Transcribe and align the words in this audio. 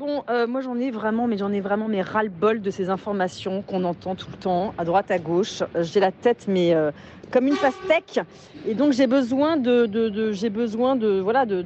Bon, 0.00 0.22
euh, 0.30 0.46
moi 0.46 0.62
j'en 0.62 0.78
ai 0.78 0.90
vraiment, 0.90 1.26
mais 1.26 1.36
j'en 1.36 1.52
ai 1.52 1.60
vraiment 1.60 1.86
mes 1.86 2.00
ras-le-bol 2.00 2.62
de 2.62 2.70
ces 2.70 2.88
informations 2.88 3.60
qu'on 3.60 3.84
entend 3.84 4.14
tout 4.14 4.28
le 4.32 4.38
temps, 4.38 4.72
à 4.78 4.86
droite, 4.86 5.10
à 5.10 5.18
gauche. 5.18 5.60
Euh, 5.76 5.82
J'ai 5.82 6.00
la 6.00 6.10
tête, 6.10 6.46
mais 6.48 6.74
euh, 6.74 6.90
comme 7.30 7.46
une 7.46 7.56
pastèque, 7.58 8.18
et 8.66 8.72
donc 8.74 8.92
j'ai 8.94 9.06
besoin 9.06 9.58
de, 9.58 9.84
de- 9.84 10.08
de- 10.08 10.32
j'ai 10.32 10.48
besoin 10.48 10.96
de, 10.96 11.20
voilà, 11.20 11.44
de, 11.44 11.60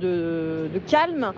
calme. 0.89 1.31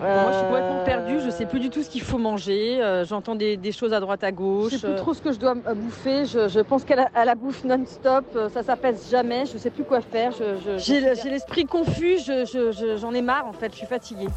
Euh, 0.00 0.22
Moi, 0.22 0.30
je 0.30 0.36
suis 0.38 0.46
complètement 0.46 0.84
perdue. 0.84 1.18
Je 1.24 1.30
sais 1.30 1.44
plus 1.44 1.58
du 1.58 1.70
tout 1.70 1.82
ce 1.82 1.90
qu'il 1.90 2.02
faut 2.02 2.18
manger. 2.18 2.78
Euh, 2.80 3.04
J'entends 3.04 3.34
des, 3.34 3.56
des 3.56 3.72
choses 3.72 3.92
à 3.92 3.98
droite, 3.98 4.22
à 4.22 4.28
Je 4.30 4.34
gauche. 4.36 4.76
sais 4.76 4.86
plus 4.86 4.94
trop 4.94 5.14
ce 5.14 5.20
que 5.20 5.32
je 5.32 5.40
dois 5.40 5.56
euh, 5.66 5.74
bouffer. 5.74 6.24
Je, 6.24 6.46
je 6.46 6.60
pense 6.60 6.84
qu'à 6.84 6.94
la, 6.94 7.08
à 7.16 7.24
la 7.24 7.34
bouffe 7.34 7.64
non-stop, 7.64 8.26
euh, 8.36 8.48
ça 8.48 8.62
s'apaise 8.62 9.08
jamais. 9.10 9.44
Je 9.52 9.58
sais 9.58 9.70
plus 9.70 9.82
quoi 9.82 10.00
faire. 10.02 10.30
Je- 10.30 10.54
je- 10.64 10.78
J'ai 10.78 11.00
le- 11.00 11.16
j'ai 11.20 11.30
l'esprit 11.30 11.64
confus. 11.64 12.18
je- 12.24 12.44
je- 12.44 12.70
je- 12.70 12.96
J'en 12.96 13.12
ai 13.12 13.22
marre 13.22 13.48
en 13.48 13.52
fait. 13.52 13.72
Je 13.72 13.78
suis 13.78 13.86
fatiguée. 13.88 14.28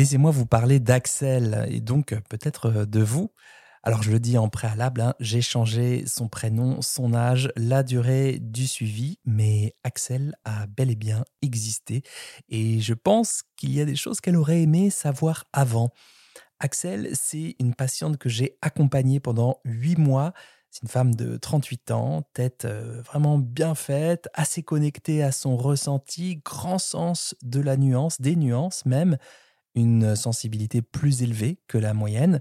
Laissez-moi 0.00 0.30
vous 0.30 0.46
parler 0.46 0.80
d'Axel 0.80 1.66
et 1.68 1.82
donc 1.82 2.14
euh, 2.14 2.20
peut-être 2.30 2.70
euh, 2.70 2.86
de 2.86 3.00
vous. 3.00 3.34
Alors 3.82 4.02
je 4.02 4.10
le 4.10 4.18
dis 4.18 4.38
en 4.38 4.48
préalable, 4.48 5.02
hein, 5.02 5.12
j'ai 5.20 5.42
changé 5.42 6.04
son 6.06 6.26
prénom, 6.26 6.80
son 6.80 7.12
âge, 7.12 7.52
la 7.54 7.82
durée 7.82 8.38
du 8.40 8.66
suivi, 8.66 9.18
mais 9.26 9.74
Axel 9.84 10.34
a 10.46 10.66
bel 10.68 10.90
et 10.90 10.96
bien 10.96 11.22
existé 11.42 12.02
et 12.48 12.80
je 12.80 12.94
pense 12.94 13.42
qu'il 13.56 13.74
y 13.74 13.80
a 13.82 13.84
des 13.84 13.94
choses 13.94 14.22
qu'elle 14.22 14.38
aurait 14.38 14.62
aimé 14.62 14.88
savoir 14.88 15.44
avant. 15.52 15.90
Axel, 16.60 17.10
c'est 17.12 17.56
une 17.58 17.74
patiente 17.74 18.16
que 18.16 18.30
j'ai 18.30 18.56
accompagnée 18.62 19.20
pendant 19.20 19.60
huit 19.66 19.98
mois. 19.98 20.32
C'est 20.70 20.84
une 20.84 20.88
femme 20.88 21.14
de 21.14 21.36
38 21.36 21.90
ans, 21.90 22.22
tête 22.32 22.64
euh, 22.64 23.02
vraiment 23.02 23.36
bien 23.36 23.74
faite, 23.74 24.30
assez 24.32 24.62
connectée 24.62 25.22
à 25.22 25.30
son 25.30 25.58
ressenti, 25.58 26.40
grand 26.42 26.78
sens 26.78 27.34
de 27.42 27.60
la 27.60 27.76
nuance, 27.76 28.18
des 28.18 28.34
nuances 28.34 28.86
même 28.86 29.18
une 29.74 30.16
sensibilité 30.16 30.82
plus 30.82 31.22
élevée 31.22 31.60
que 31.68 31.78
la 31.78 31.94
moyenne 31.94 32.40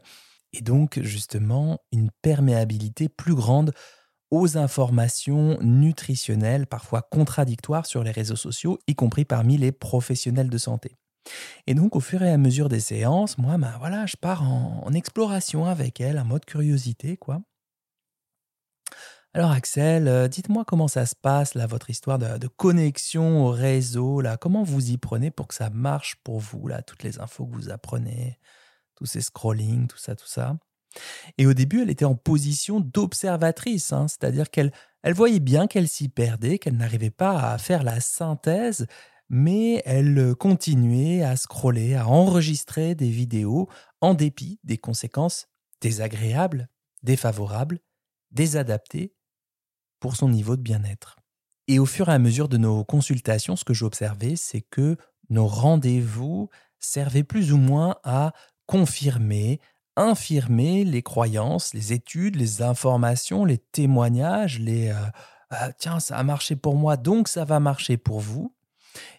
et 0.53 0.61
donc 0.61 0.99
justement 1.02 1.80
une 1.91 2.09
perméabilité 2.21 3.09
plus 3.09 3.36
grande 3.36 3.73
aux 4.31 4.58
informations 4.58 5.58
nutritionnelles 5.61 6.67
parfois 6.67 7.02
contradictoires 7.02 7.86
sur 7.86 8.03
les 8.03 8.11
réseaux 8.11 8.36
sociaux, 8.36 8.80
y 8.88 8.95
compris 8.95 9.25
parmi 9.25 9.58
les 9.58 9.71
professionnels 9.71 10.49
de 10.49 10.58
santé. 10.58 10.95
Et 11.67 11.73
donc 11.73 11.95
au 11.95 11.99
fur 11.99 12.21
et 12.23 12.31
à 12.31 12.38
mesure 12.38 12.69
des 12.69 12.80
séances, 12.80 13.38
moi, 13.38 13.58
ben 13.58 13.75
voilà, 13.80 14.05
je 14.05 14.16
pars 14.17 14.43
en, 14.43 14.81
en 14.86 14.93
exploration 14.93 15.66
avec 15.66 15.99
elle, 15.99 16.19
en 16.19 16.25
mode 16.25 16.45
curiosité, 16.45 17.17
quoi. 17.17 17.41
Alors 19.35 19.52
Axel, 19.52 20.08
euh, 20.08 20.27
dites-moi 20.27 20.66
comment 20.66 20.88
ça 20.88 21.05
se 21.05 21.16
passe, 21.16 21.53
là, 21.53 21.67
votre 21.67 21.91
histoire 21.91 22.17
de, 22.17 22.47
connexion 22.47 23.45
au 23.45 23.52
réseau, 23.52 24.21
là, 24.21 24.38
comment 24.38 24.63
vous 24.63 24.89
y 24.89 24.97
prenez 24.97 25.30
pour 25.30 25.47
que 25.47 25.53
ça 25.53 25.69
marche 25.69 26.16
pour 26.23 26.39
vous, 26.39 26.67
là, 26.67 26.81
toutes 26.81 27.03
les 27.03 27.19
infos 27.19 27.45
que 27.45 27.53
vous 27.53 27.69
apprenez, 27.69 28.39
tous 28.95 29.05
ces 29.05 29.21
scrolling, 29.21 29.88
tout 29.88 29.99
ça, 29.99 30.16
tout 30.16 30.27
ça? 30.27 30.58
Et 31.38 31.45
au 31.45 31.53
début, 31.53 31.83
elle 31.83 31.91
était 31.91 32.05
en 32.05 32.16
position 32.16 32.80
d'observatrice, 32.80 33.94
hein, 33.94 34.08
c'est-à-dire 34.08 34.49
qu'elle 34.49 34.71
elle 35.03 35.13
voyait 35.13 35.39
bien 35.39 35.67
qu'elle 35.67 35.88
s'y 35.88 36.09
perdait, 36.09 36.58
qu'elle 36.58 36.75
n'arrivait 36.75 37.11
pas 37.11 37.52
à 37.52 37.58
faire 37.59 37.83
la 37.83 38.02
synthèse, 38.02 38.88
mais 39.30 39.81
elle 39.86 40.36
continuait 40.36 41.23
à 41.23 41.36
scroller, 41.38 41.95
à 41.95 42.08
enregistrer 42.08 42.95
des 42.95 43.09
vidéos 43.09 43.69
en 44.02 44.16
dépit 44.16 44.59
des 44.64 44.77
conséquences 44.77 45.47
désagréables, 45.81 46.67
défavorables, 47.03 47.80
désadaptées 48.31 49.14
pour 50.00 50.16
son 50.16 50.30
niveau 50.30 50.55
de 50.55 50.61
bien-être. 50.61 51.17
Et 51.67 51.78
au 51.80 51.86
fur 51.86 52.09
et 52.09 52.14
à 52.14 52.19
mesure 52.19 52.50
de 52.50 52.58
nos 52.58 52.83
consultations, 52.83 53.55
ce 53.55 53.64
que 53.64 53.73
j'ai 53.73 53.86
observé, 53.86 54.36
c'est 54.36 54.61
que 54.61 54.98
nos 55.30 55.48
rendez-vous 55.48 56.49
servaient 56.80 57.23
plus 57.23 57.54
ou 57.54 57.58
moins 57.58 57.98
à 58.04 58.33
confirmer, 58.65 59.60
infirmer 59.95 60.83
les 60.83 61.04
croyances, 61.04 61.73
les 61.73 61.93
études, 61.93 62.36
les 62.36 62.61
informations, 62.61 63.45
les 63.45 63.58
témoignages, 63.58 64.60
les 64.60 64.89
euh, 64.89 65.10
Ah, 65.52 65.71
tiens, 65.73 65.99
ça 65.99 66.17
a 66.17 66.23
marché 66.23 66.55
pour 66.55 66.76
moi, 66.76 66.98
donc 66.98 67.27
ça 67.27 67.45
va 67.45 67.60
marcher 67.60 67.98
pour 67.98 68.20
vous. 68.20 68.54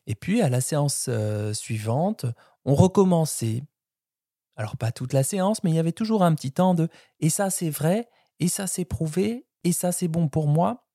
Et 0.07 0.15
puis 0.15 0.43
à 0.43 0.49
la 0.49 0.61
séance 0.61 1.07
euh, 1.09 1.53
suivante, 1.55 2.27
on 2.65 2.75
recommençait. 2.75 3.63
Alors 4.57 4.77
pas 4.77 4.93
toute 4.93 5.13
la 5.13 5.23
séance, 5.23 5.63
mais 5.63 5.71
il 5.71 5.77
y 5.77 5.79
avait 5.79 5.93
toujours 5.93 6.23
un 6.23 6.35
petit 6.35 6.53
temps 6.53 6.75
de 6.75 6.89
et 7.21 7.31
ça 7.31 7.51
c'est 7.51 7.71
vrai, 7.71 8.09
et 8.41 8.49
ça 8.49 8.67
c'est 8.67 8.85
prouvé, 8.85 9.47
et 9.65 9.73
ça 9.73 9.93
c'est 9.93 10.09
bon 10.09 10.29
pour 10.29 10.47
moi. 10.47 10.87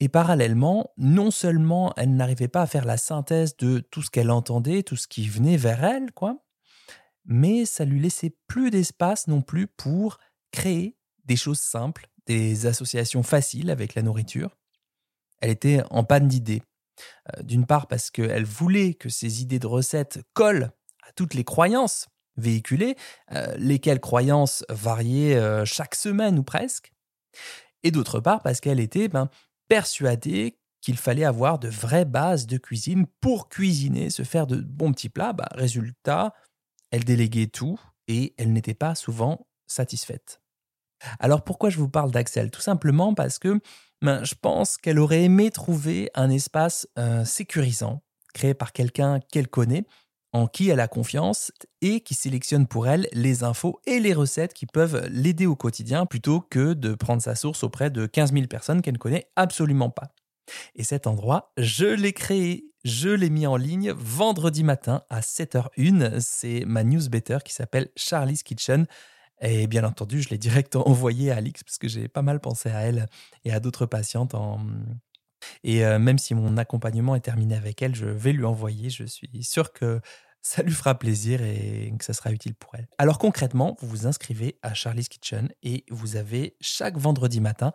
Et 0.00 0.08
parallèlement, 0.08 0.90
non 0.96 1.30
seulement 1.30 1.92
elle 1.96 2.16
n'arrivait 2.16 2.48
pas 2.48 2.62
à 2.62 2.66
faire 2.66 2.84
la 2.84 2.96
synthèse 2.96 3.56
de 3.56 3.78
tout 3.78 4.02
ce 4.02 4.10
qu'elle 4.10 4.30
entendait, 4.30 4.82
tout 4.82 4.96
ce 4.96 5.06
qui 5.06 5.28
venait 5.28 5.56
vers 5.56 5.84
elle, 5.84 6.12
quoi, 6.12 6.44
mais 7.24 7.64
ça 7.64 7.84
lui 7.84 8.00
laissait 8.00 8.36
plus 8.46 8.70
d'espace 8.70 9.28
non 9.28 9.42
plus 9.42 9.66
pour 9.66 10.18
créer 10.50 10.96
des 11.24 11.36
choses 11.36 11.60
simples, 11.60 12.08
des 12.26 12.66
associations 12.66 13.22
faciles 13.22 13.70
avec 13.70 13.94
la 13.94 14.02
nourriture. 14.02 14.56
Elle 15.40 15.50
était 15.50 15.82
en 15.90 16.04
panne 16.04 16.28
d'idées. 16.28 16.62
Euh, 17.36 17.42
D'une 17.42 17.66
part 17.66 17.86
parce 17.86 18.10
qu'elle 18.10 18.44
voulait 18.44 18.94
que 18.94 19.08
ses 19.08 19.42
idées 19.42 19.58
de 19.58 19.66
recettes 19.66 20.20
collent 20.34 20.72
à 21.06 21.12
toutes 21.12 21.34
les 21.34 21.44
croyances 21.44 22.08
véhiculées, 22.36 22.96
euh, 23.32 23.54
lesquelles 23.56 24.00
croyances 24.00 24.64
variaient 24.68 25.36
euh, 25.36 25.64
chaque 25.64 25.94
semaine 25.94 26.38
ou 26.38 26.42
presque. 26.42 26.91
Et 27.82 27.90
d'autre 27.90 28.20
part 28.20 28.42
parce 28.42 28.60
qu'elle 28.60 28.80
était 28.80 29.08
ben, 29.08 29.28
persuadée 29.68 30.58
qu'il 30.80 30.96
fallait 30.96 31.24
avoir 31.24 31.58
de 31.58 31.68
vraies 31.68 32.04
bases 32.04 32.46
de 32.46 32.58
cuisine 32.58 33.06
pour 33.20 33.48
cuisiner, 33.48 34.10
se 34.10 34.24
faire 34.24 34.46
de 34.46 34.56
bons 34.56 34.92
petits 34.92 35.08
plats. 35.08 35.32
Bah, 35.32 35.48
résultat, 35.52 36.34
elle 36.90 37.04
déléguait 37.04 37.46
tout 37.46 37.80
et 38.08 38.34
elle 38.36 38.52
n'était 38.52 38.74
pas 38.74 38.94
souvent 38.94 39.46
satisfaite. 39.66 40.40
Alors 41.18 41.42
pourquoi 41.42 41.70
je 41.70 41.78
vous 41.78 41.88
parle 41.88 42.10
d'Axel? 42.10 42.50
Tout 42.50 42.60
simplement 42.60 43.14
parce 43.14 43.38
que 43.38 43.60
ben, 44.02 44.24
je 44.24 44.34
pense 44.34 44.76
qu'elle 44.76 44.98
aurait 44.98 45.22
aimé 45.22 45.50
trouver 45.50 46.10
un 46.14 46.30
espace 46.30 46.88
euh, 46.98 47.24
sécurisant, 47.24 48.02
créé 48.34 48.54
par 48.54 48.72
quelqu'un 48.72 49.20
qu'elle 49.20 49.48
connaît, 49.48 49.84
en 50.32 50.46
qui 50.46 50.70
elle 50.70 50.80
a 50.80 50.88
confiance 50.88 51.52
et 51.80 52.00
qui 52.00 52.14
sélectionne 52.14 52.66
pour 52.66 52.88
elle 52.88 53.08
les 53.12 53.44
infos 53.44 53.80
et 53.86 54.00
les 54.00 54.14
recettes 54.14 54.54
qui 54.54 54.66
peuvent 54.66 55.06
l'aider 55.10 55.46
au 55.46 55.56
quotidien 55.56 56.06
plutôt 56.06 56.40
que 56.40 56.72
de 56.72 56.94
prendre 56.94 57.22
sa 57.22 57.34
source 57.34 57.62
auprès 57.62 57.90
de 57.90 58.06
15 58.06 58.32
000 58.32 58.46
personnes 58.46 58.82
qu'elle 58.82 58.94
ne 58.94 58.98
connaît 58.98 59.26
absolument 59.36 59.90
pas. 59.90 60.14
Et 60.74 60.84
cet 60.84 61.06
endroit, 61.06 61.52
je 61.56 61.86
l'ai 61.86 62.12
créé, 62.12 62.64
je 62.84 63.08
l'ai 63.08 63.30
mis 63.30 63.46
en 63.46 63.56
ligne 63.56 63.92
vendredi 63.92 64.64
matin 64.64 65.02
à 65.08 65.20
7h01. 65.20 66.20
C'est 66.20 66.64
ma 66.66 66.82
newsletter 66.82 67.38
qui 67.44 67.52
s'appelle 67.52 67.90
Charlie's 67.96 68.42
Kitchen. 68.42 68.86
Et 69.40 69.66
bien 69.66 69.84
entendu, 69.84 70.22
je 70.22 70.30
l'ai 70.30 70.38
direct 70.38 70.76
envoyé 70.76 71.30
à 71.30 71.36
Alix 71.36 71.62
parce 71.62 71.78
que 71.78 71.88
j'ai 71.88 72.08
pas 72.08 72.22
mal 72.22 72.40
pensé 72.40 72.70
à 72.70 72.80
elle 72.80 73.06
et 73.44 73.52
à 73.52 73.60
d'autres 73.60 73.86
patientes. 73.86 74.34
En... 74.34 74.60
Et 75.64 75.84
euh, 75.84 75.98
même 75.98 76.18
si 76.18 76.34
mon 76.34 76.56
accompagnement 76.56 77.14
est 77.14 77.20
terminé 77.20 77.54
avec 77.54 77.82
elle, 77.82 77.94
je 77.94 78.06
vais 78.06 78.32
lui 78.32 78.44
envoyer. 78.44 78.90
Je 78.90 79.04
suis 79.04 79.44
sûr 79.44 79.72
que 79.72 80.00
ça 80.42 80.62
lui 80.62 80.72
fera 80.72 80.98
plaisir 80.98 81.40
et 81.40 81.94
que 81.96 82.04
ça 82.04 82.12
sera 82.12 82.32
utile 82.32 82.54
pour 82.54 82.74
elle. 82.74 82.88
Alors 82.98 83.18
concrètement, 83.18 83.76
vous 83.80 83.88
vous 83.88 84.06
inscrivez 84.06 84.58
à 84.62 84.74
Charlie's 84.74 85.08
Kitchen 85.08 85.50
et 85.62 85.84
vous 85.88 86.16
avez 86.16 86.56
chaque 86.60 86.98
vendredi 86.98 87.40
matin 87.40 87.72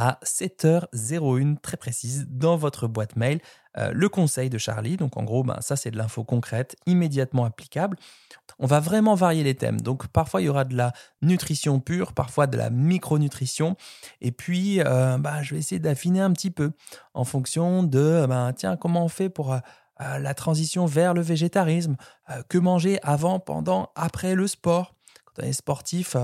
à 0.00 0.18
7h01 0.24 1.58
très 1.60 1.76
précise 1.76 2.26
dans 2.30 2.56
votre 2.56 2.88
boîte 2.88 3.16
mail 3.16 3.38
euh, 3.76 3.92
le 3.92 4.08
conseil 4.08 4.48
de 4.48 4.56
Charlie. 4.56 4.96
Donc 4.96 5.18
en 5.18 5.24
gros, 5.24 5.44
ben, 5.44 5.58
ça 5.60 5.76
c'est 5.76 5.90
de 5.90 5.98
l'info 5.98 6.24
concrète, 6.24 6.74
immédiatement 6.86 7.44
applicable. 7.44 7.98
On 8.58 8.66
va 8.66 8.80
vraiment 8.80 9.14
varier 9.14 9.44
les 9.44 9.54
thèmes. 9.54 9.78
Donc 9.82 10.06
parfois 10.08 10.40
il 10.40 10.46
y 10.46 10.48
aura 10.48 10.64
de 10.64 10.74
la 10.74 10.94
nutrition 11.20 11.80
pure, 11.80 12.14
parfois 12.14 12.46
de 12.46 12.56
la 12.56 12.70
micronutrition. 12.70 13.76
Et 14.22 14.32
puis 14.32 14.80
euh, 14.80 15.18
ben, 15.18 15.42
je 15.42 15.54
vais 15.54 15.60
essayer 15.60 15.78
d'affiner 15.78 16.20
un 16.20 16.32
petit 16.32 16.50
peu 16.50 16.72
en 17.12 17.24
fonction 17.24 17.82
de, 17.82 18.24
ben, 18.26 18.54
tiens, 18.54 18.78
comment 18.78 19.04
on 19.04 19.08
fait 19.08 19.28
pour... 19.28 19.52
euh, 19.52 19.58
la 20.18 20.32
transition 20.32 20.86
vers 20.86 21.12
le 21.12 21.20
végétarisme, 21.20 21.96
que 22.48 22.56
manger 22.56 22.98
avant, 23.02 23.38
pendant, 23.38 23.90
après 23.94 24.34
le 24.34 24.46
sport. 24.46 24.94
Quand 25.26 25.42
on 25.42 25.46
est 25.46 25.52
sportif, 25.52 26.16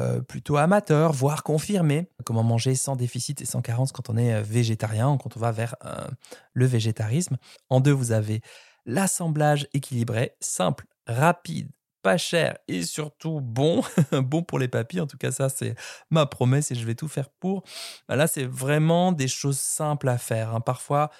euh, 0.00 0.20
plutôt 0.20 0.56
amateur, 0.56 1.12
voire 1.12 1.42
confirmé. 1.42 2.08
Comment 2.24 2.42
manger 2.42 2.74
sans 2.74 2.96
déficit 2.96 3.40
et 3.40 3.44
sans 3.44 3.62
carence 3.62 3.92
quand 3.92 4.10
on 4.10 4.16
est 4.16 4.34
euh, 4.34 4.42
végétarien, 4.42 5.16
quand 5.18 5.36
on 5.36 5.40
va 5.40 5.52
vers 5.52 5.76
euh, 5.84 6.06
le 6.52 6.66
végétarisme. 6.66 7.36
En 7.68 7.80
deux, 7.80 7.92
vous 7.92 8.12
avez 8.12 8.40
l'assemblage 8.86 9.68
équilibré, 9.74 10.32
simple, 10.40 10.86
rapide, 11.06 11.70
pas 12.02 12.16
cher 12.16 12.56
et 12.66 12.82
surtout 12.82 13.40
bon, 13.40 13.82
bon 14.12 14.42
pour 14.42 14.58
les 14.58 14.68
papilles. 14.68 15.00
En 15.00 15.06
tout 15.06 15.18
cas, 15.18 15.32
ça, 15.32 15.48
c'est 15.48 15.74
ma 16.10 16.26
promesse 16.26 16.70
et 16.70 16.74
je 16.74 16.86
vais 16.86 16.94
tout 16.94 17.08
faire 17.08 17.28
pour. 17.30 17.62
Ben 18.08 18.16
là, 18.16 18.26
c'est 18.26 18.46
vraiment 18.46 19.12
des 19.12 19.28
choses 19.28 19.58
simples 19.58 20.08
à 20.08 20.18
faire. 20.18 20.54
hein. 20.54 20.60
Parfois, 20.60 21.10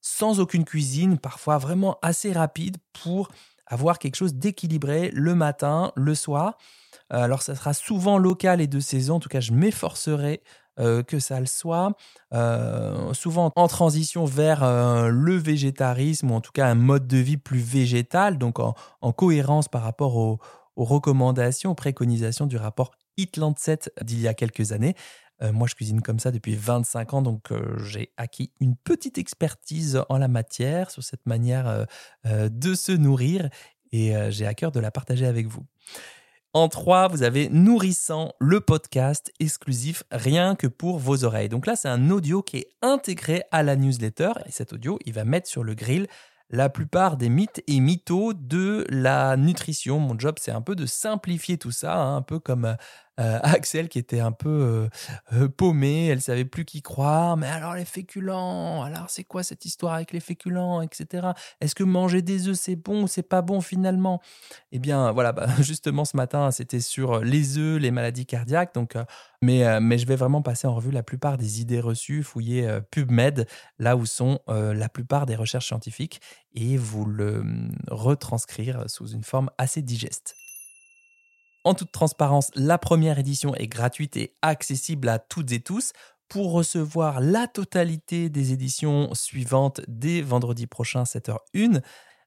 sans 0.00 0.40
aucune 0.40 0.64
cuisine, 0.64 1.18
parfois 1.18 1.58
vraiment 1.58 1.98
assez 2.02 2.32
rapide 2.32 2.76
pour 2.92 3.28
avoir 3.66 3.98
quelque 3.98 4.16
chose 4.16 4.34
d'équilibré 4.34 5.10
le 5.12 5.34
matin, 5.34 5.92
le 5.96 6.14
soir. 6.14 6.56
Euh, 7.12 7.22
alors 7.22 7.42
ça 7.42 7.54
sera 7.54 7.72
souvent 7.72 8.18
local 8.18 8.60
et 8.60 8.66
de 8.66 8.80
saison, 8.80 9.16
en 9.16 9.20
tout 9.20 9.28
cas 9.28 9.40
je 9.40 9.52
m'efforcerai 9.52 10.42
euh, 10.78 11.02
que 11.02 11.18
ça 11.18 11.40
le 11.40 11.46
soit, 11.46 11.92
euh, 12.34 13.12
souvent 13.14 13.52
en 13.54 13.68
transition 13.68 14.24
vers 14.24 14.64
le 15.10 15.36
végétarisme 15.36 16.30
ou 16.30 16.34
en 16.34 16.40
tout 16.40 16.52
cas 16.52 16.66
un 16.66 16.74
mode 16.74 17.06
de 17.06 17.18
vie 17.18 17.36
plus 17.36 17.60
végétal, 17.60 18.38
donc 18.38 18.58
en, 18.58 18.74
cohérence 19.12 19.68
par 19.68 19.82
rapport 19.82 20.16
aux, 20.16 20.38
recommandations, 20.76 21.70
aux 21.70 21.74
préconisations 21.74 22.46
du 22.46 22.58
rapport 22.58 22.90
Eat 23.16 23.38
Lancet 23.38 23.78
d'il 24.02 24.20
y 24.20 24.28
a 24.28 24.34
quelques 24.34 24.72
années. 24.72 24.94
Moi, 25.40 25.66
je 25.68 25.74
cuisine 25.74 26.02
comme 26.02 26.18
ça 26.18 26.30
depuis 26.30 26.54
25 26.54 27.14
ans, 27.14 27.22
donc 27.22 27.50
j'ai 27.84 28.12
acquis 28.16 28.50
une 28.60 28.76
petite 28.76 29.18
expertise 29.18 30.02
en 30.08 30.18
la 30.18 30.28
matière 30.28 30.90
sur 30.90 31.02
cette 31.02 31.26
manière 31.26 31.86
de 32.24 32.74
se 32.74 32.92
nourrir 32.92 33.48
et 33.92 34.14
j'ai 34.30 34.46
à 34.46 34.54
cœur 34.54 34.72
de 34.72 34.80
la 34.80 34.90
partager 34.90 35.26
avec 35.26 35.46
vous. 35.46 35.64
En 36.56 36.68
trois, 36.68 37.08
vous 37.08 37.22
avez 37.22 37.50
Nourrissant, 37.50 38.32
le 38.38 38.62
podcast 38.62 39.30
exclusif 39.40 40.04
rien 40.10 40.54
que 40.54 40.66
pour 40.66 40.98
vos 40.98 41.22
oreilles. 41.22 41.50
Donc 41.50 41.66
là, 41.66 41.76
c'est 41.76 41.90
un 41.90 42.08
audio 42.08 42.42
qui 42.42 42.56
est 42.56 42.70
intégré 42.80 43.42
à 43.52 43.62
la 43.62 43.76
newsletter 43.76 44.30
et 44.46 44.52
cet 44.52 44.72
audio, 44.72 44.98
il 45.04 45.12
va 45.12 45.26
mettre 45.26 45.48
sur 45.50 45.62
le 45.62 45.74
grill 45.74 46.06
la 46.48 46.70
plupart 46.70 47.18
des 47.18 47.28
mythes 47.28 47.62
et 47.66 47.78
mythos 47.78 48.32
de 48.32 48.86
la 48.88 49.36
nutrition. 49.36 49.98
Mon 49.98 50.18
job, 50.18 50.36
c'est 50.40 50.50
un 50.50 50.62
peu 50.62 50.74
de 50.74 50.86
simplifier 50.86 51.58
tout 51.58 51.72
ça, 51.72 51.94
hein, 51.94 52.16
un 52.16 52.22
peu 52.22 52.38
comme 52.38 52.76
euh, 53.18 53.38
Axel 53.42 53.88
qui 53.88 53.98
était 53.98 54.20
un 54.20 54.32
peu 54.32 54.48
euh, 54.48 54.88
euh, 55.32 55.48
paumé, 55.48 56.06
elle 56.06 56.20
savait 56.20 56.44
plus 56.44 56.64
qui 56.64 56.82
croire. 56.82 57.36
Mais 57.36 57.46
alors 57.46 57.74
les 57.74 57.84
féculents, 57.84 58.82
alors 58.82 59.08
c'est 59.08 59.24
quoi 59.24 59.42
cette 59.42 59.64
histoire 59.64 59.94
avec 59.94 60.12
les 60.12 60.20
féculents, 60.20 60.82
etc. 60.82 61.28
Est-ce 61.60 61.74
que 61.74 61.84
manger 61.84 62.22
des 62.22 62.48
œufs 62.48 62.58
c'est 62.58 62.76
bon 62.76 63.04
ou 63.04 63.08
c'est 63.08 63.22
pas 63.22 63.42
bon 63.42 63.60
finalement? 63.60 64.20
Eh 64.72 64.78
bien 64.78 65.12
voilà, 65.12 65.32
bah, 65.32 65.46
justement 65.60 66.04
ce 66.04 66.16
matin 66.16 66.50
c'était 66.50 66.80
sur 66.80 67.20
les 67.20 67.58
œufs, 67.58 67.80
les 67.80 67.90
maladies 67.90 68.26
cardiaques. 68.26 68.74
Donc, 68.74 68.94
mais, 69.42 69.80
mais 69.80 69.98
je 69.98 70.06
vais 70.06 70.16
vraiment 70.16 70.42
passer 70.42 70.66
en 70.66 70.74
revue 70.74 70.90
la 70.90 71.02
plupart 71.02 71.36
des 71.36 71.60
idées 71.60 71.80
reçues, 71.80 72.22
fouiller 72.22 72.80
PubMed, 72.90 73.46
là 73.78 73.96
où 73.96 74.06
sont 74.06 74.40
la 74.48 74.88
plupart 74.88 75.26
des 75.26 75.36
recherches 75.36 75.66
scientifiques, 75.66 76.20
et 76.54 76.76
vous 76.76 77.04
le 77.04 77.40
hum, 77.40 77.72
retranscrire 77.88 78.88
sous 78.88 79.08
une 79.08 79.24
forme 79.24 79.50
assez 79.58 79.82
digeste. 79.82 80.34
En 81.66 81.74
toute 81.74 81.90
transparence, 81.90 82.52
la 82.54 82.78
première 82.78 83.18
édition 83.18 83.52
est 83.56 83.66
gratuite 83.66 84.16
et 84.16 84.36
accessible 84.40 85.08
à 85.08 85.18
toutes 85.18 85.50
et 85.50 85.58
tous. 85.58 85.94
Pour 86.28 86.52
recevoir 86.52 87.20
la 87.20 87.48
totalité 87.48 88.30
des 88.30 88.52
éditions 88.52 89.12
suivantes 89.14 89.80
dès 89.88 90.20
vendredi 90.20 90.68
prochain 90.68 91.02
7h01, 91.02 91.82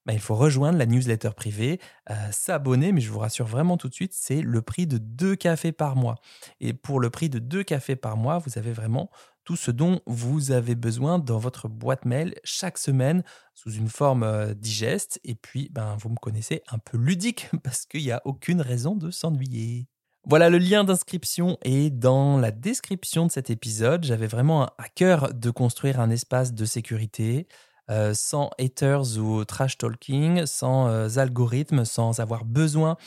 bah, 0.06 0.12
il 0.12 0.19
faut 0.19 0.36
rejoindre 0.36 0.77
la 0.77 0.86
newsletter 0.86 1.30
privée, 1.38 1.80
euh, 2.09 2.15
s'abonner, 2.31 2.91
mais 2.91 3.00
je 3.00 3.09
vous 3.09 3.19
rassure 3.19 3.45
vraiment 3.45 3.77
tout 3.77 3.88
de 3.88 3.94
suite, 3.94 4.12
c'est 4.13 4.41
le 4.41 4.62
prix 4.62 4.88
de 4.88 4.97
deux 4.97 5.38
cafés 5.38 5.71
par 5.71 5.95
mois. 5.95 6.15
Et 6.59 6.74
pour 6.74 7.00
le 7.00 7.09
prix 7.09 7.30
de 7.30 7.39
deux 7.39 7.63
cafés 7.63 7.95
par 7.95 8.18
mois, 8.18 8.39
vous 8.39 8.57
avez 8.57 8.74
vraiment 8.74 9.09
tout 9.49 9.55
ce 9.55 9.71
dont 9.71 9.99
vous 10.05 10.51
avez 10.51 10.75
besoin 10.75 11.17
dans 11.17 11.39
votre 11.39 11.67
boîte 11.67 12.05
mail 12.05 12.35
chaque 12.43 12.77
semaine 12.77 13.23
sous 13.55 13.71
une 13.71 13.87
forme 13.87 14.21
euh, 14.21 14.53
digeste. 14.53 15.19
Et 15.23 15.33
puis, 15.33 15.69
ben, 15.71 15.97
vous 15.99 16.09
me 16.09 16.17
connaissez 16.17 16.61
un 16.69 16.77
peu 16.77 16.97
ludique 16.97 17.49
parce 17.63 17.87
qu'il 17.87 18.03
n'y 18.03 18.11
a 18.11 18.21
aucune 18.25 18.61
raison 18.61 18.93
de 18.93 19.09
s'ennuyer. 19.09 19.87
Voilà, 20.23 20.51
le 20.51 20.59
lien 20.59 20.83
d'inscription 20.83 21.57
est 21.63 21.89
dans 21.89 22.37
la 22.37 22.51
description 22.51 23.25
de 23.25 23.31
cet 23.31 23.49
épisode. 23.49 24.03
J'avais 24.03 24.27
vraiment 24.27 24.65
à 24.77 24.87
cœur 24.93 25.33
de 25.33 25.49
construire 25.49 25.99
un 25.99 26.11
espace 26.11 26.53
de 26.53 26.65
sécurité 26.65 27.47
euh, 27.89 28.13
sans 28.13 28.51
haters 28.59 29.17
ou 29.17 29.43
trash 29.45 29.79
talking, 29.79 30.45
sans 30.45 30.89
euh, 30.89 31.17
algorithmes, 31.17 31.85
sans 31.85 32.19
avoir 32.19 32.45
besoin 32.45 32.97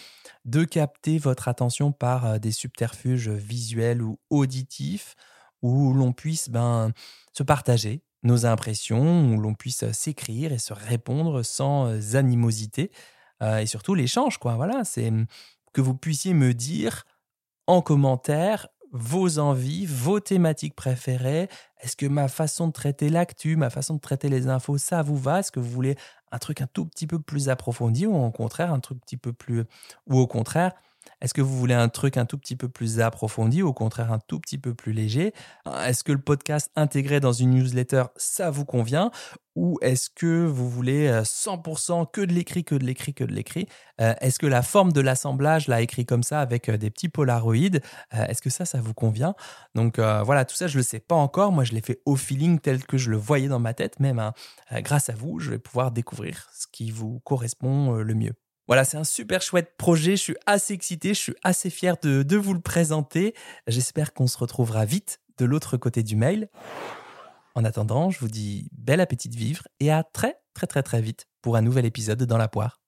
de 0.44 0.64
capter 0.64 1.18
votre 1.18 1.46
attention 1.46 1.92
par 1.92 2.40
des 2.40 2.50
subterfuges 2.50 3.28
visuels 3.28 4.02
ou 4.02 4.18
auditifs 4.28 5.14
où 5.62 5.92
l'on 5.92 6.12
puisse 6.12 6.48
ben, 6.50 6.92
se 7.32 7.42
partager 7.42 8.02
nos 8.22 8.46
impressions, 8.46 9.32
où 9.32 9.40
l'on 9.40 9.54
puisse 9.54 9.90
s'écrire 9.92 10.52
et 10.52 10.58
se 10.58 10.72
répondre 10.72 11.42
sans 11.42 11.86
euh, 11.86 12.16
animosité 12.16 12.90
euh, 13.42 13.58
et 13.58 13.66
surtout 13.66 13.94
l'échange 13.94 14.38
quoi. 14.38 14.54
Voilà, 14.54 14.84
c'est 14.84 15.12
que 15.72 15.80
vous 15.80 15.94
puissiez 15.94 16.34
me 16.34 16.54
dire 16.54 17.04
en 17.66 17.82
commentaire 17.82 18.68
vos 18.92 19.38
envies, 19.38 19.86
vos 19.86 20.20
thématiques 20.20 20.74
préférées. 20.74 21.48
Est-ce 21.80 21.96
que 21.96 22.06
ma 22.06 22.28
façon 22.28 22.68
de 22.68 22.72
traiter 22.72 23.08
l'actu, 23.08 23.56
ma 23.56 23.70
façon 23.70 23.94
de 23.94 24.00
traiter 24.00 24.28
les 24.28 24.48
infos, 24.48 24.78
ça 24.78 25.02
vous 25.02 25.16
va? 25.16 25.40
Est-ce 25.40 25.50
que 25.50 25.60
vous 25.60 25.70
voulez 25.70 25.96
un 26.30 26.38
truc 26.38 26.60
un 26.60 26.66
tout 26.66 26.86
petit 26.86 27.06
peu 27.06 27.18
plus 27.18 27.48
approfondi 27.48 28.06
ou 28.06 28.14
au 28.14 28.30
contraire 28.30 28.72
un 28.72 28.80
truc 28.80 28.98
un 28.98 29.00
petit 29.00 29.16
peu 29.16 29.32
plus 29.32 29.64
ou 30.06 30.18
au 30.18 30.26
contraire 30.26 30.72
est-ce 31.20 31.34
que 31.34 31.40
vous 31.40 31.56
voulez 31.56 31.74
un 31.74 31.88
truc 31.88 32.16
un 32.16 32.24
tout 32.24 32.38
petit 32.38 32.56
peu 32.56 32.68
plus 32.68 33.00
approfondi 33.00 33.62
ou 33.62 33.68
au 33.68 33.72
contraire 33.72 34.12
un 34.12 34.18
tout 34.18 34.40
petit 34.40 34.58
peu 34.58 34.74
plus 34.74 34.92
léger? 34.92 35.32
Est-ce 35.84 36.04
que 36.04 36.12
le 36.12 36.20
podcast 36.20 36.70
intégré 36.76 37.20
dans 37.20 37.32
une 37.32 37.50
newsletter, 37.50 38.04
ça 38.16 38.50
vous 38.50 38.64
convient? 38.64 39.10
Ou 39.54 39.78
est-ce 39.82 40.08
que 40.08 40.46
vous 40.46 40.68
voulez 40.70 41.10
100% 41.10 42.10
que 42.10 42.22
de 42.22 42.32
l'écrit, 42.32 42.64
que 42.64 42.74
de 42.74 42.84
l'écrit, 42.84 43.12
que 43.12 43.24
de 43.24 43.32
l'écrit? 43.32 43.66
Euh, 44.00 44.14
Est-ce 44.20 44.38
que 44.38 44.46
la 44.46 44.62
forme 44.62 44.92
de 44.92 45.00
l'assemblage, 45.00 45.68
l'a 45.68 45.82
écrit 45.82 46.06
comme 46.06 46.22
ça, 46.22 46.40
avec 46.40 46.68
euh, 46.68 46.78
des 46.78 46.90
petits 46.90 47.08
polaroïdes, 47.10 47.82
euh, 48.14 48.26
est-ce 48.26 48.40
que 48.40 48.50
ça, 48.50 48.64
ça 48.64 48.80
vous 48.80 48.94
convient? 48.94 49.34
Donc 49.74 49.98
voilà, 49.98 50.44
tout 50.44 50.56
ça, 50.56 50.66
je 50.66 50.74
ne 50.74 50.78
le 50.78 50.84
sais 50.84 51.00
pas 51.00 51.14
encore. 51.14 51.52
Moi, 51.52 51.64
je 51.64 51.72
l'ai 51.72 51.80
fait 51.80 52.00
au 52.06 52.16
feeling 52.16 52.58
tel 52.58 52.84
que 52.84 52.98
je 52.98 53.10
le 53.10 53.16
voyais 53.16 53.48
dans 53.48 53.60
ma 53.60 53.74
tête. 53.74 54.00
Même 54.00 54.18
hein. 54.18 54.32
grâce 54.80 55.08
à 55.08 55.14
vous, 55.14 55.38
je 55.38 55.50
vais 55.50 55.58
pouvoir 55.58 55.92
découvrir 55.92 56.48
ce 56.52 56.66
qui 56.70 56.90
vous 56.90 57.20
correspond 57.20 57.92
le 57.92 58.14
mieux. 58.14 58.34
Voilà, 58.68 58.84
c'est 58.84 58.96
un 58.96 59.04
super 59.04 59.42
chouette 59.42 59.76
projet. 59.76 60.12
Je 60.12 60.22
suis 60.22 60.36
assez 60.46 60.72
excité, 60.72 61.08
je 61.10 61.18
suis 61.20 61.34
assez 61.42 61.70
fier 61.70 61.96
de, 62.02 62.22
de 62.22 62.36
vous 62.36 62.54
le 62.54 62.60
présenter. 62.60 63.34
J'espère 63.66 64.12
qu'on 64.12 64.26
se 64.26 64.38
retrouvera 64.38 64.84
vite 64.84 65.20
de 65.38 65.44
l'autre 65.44 65.76
côté 65.76 66.02
du 66.02 66.16
mail. 66.16 66.48
En 67.54 67.64
attendant, 67.64 68.10
je 68.10 68.18
vous 68.20 68.28
dis 68.28 68.68
bel 68.72 69.00
appétit 69.00 69.28
de 69.28 69.36
vivre 69.36 69.66
et 69.80 69.90
à 69.90 70.04
très 70.04 70.36
très 70.54 70.66
très 70.66 70.82
très 70.82 71.02
vite 71.02 71.26
pour 71.42 71.56
un 71.56 71.62
nouvel 71.62 71.84
épisode 71.84 72.22
dans 72.22 72.38
la 72.38 72.48
poire. 72.48 72.80